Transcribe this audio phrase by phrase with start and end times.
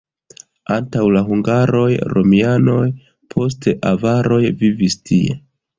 [0.75, 2.89] Antaŭ la hungaroj romianoj,
[3.35, 5.43] poste avaroj vivis tie.